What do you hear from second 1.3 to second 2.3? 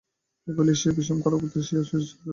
দ্বারা স্বীয় শিরশ্ছেদন করিল।